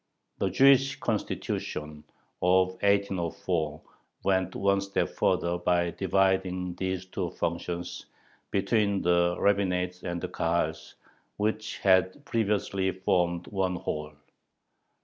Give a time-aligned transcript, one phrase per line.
[0.39, 2.03] The "Jewish Constitution"
[2.41, 3.81] of 1804
[4.23, 8.07] went one step further by dividing these two functions
[8.49, 10.95] between the rabbinate and the Kahals,
[11.37, 14.13] which had previously formed one whole.